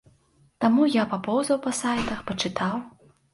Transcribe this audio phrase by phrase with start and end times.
[0.63, 2.75] Таму я папоўзаў па сайтах, пачытаў.